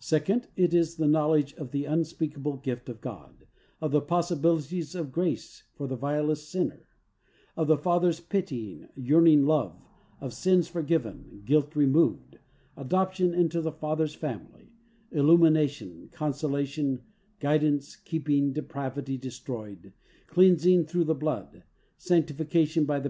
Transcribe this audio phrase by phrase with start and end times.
[0.00, 3.44] Second: It is the knowledge of the un speakable gift of God,
[3.82, 6.86] of the possibilities of grace for the vilest sinner,
[7.54, 9.78] of the Father's pitying, yearning love,
[10.22, 12.38] of sins forgiven, guilt removed,
[12.78, 14.72] adoption into the Father's family,
[15.12, 17.02] illumination, consolation,
[17.38, 19.92] guidance, keeping, depravity destroyed,
[20.28, 21.62] cleansing through the Blood,
[21.98, 23.06] sanctification by the 32 THE soul winner's secret.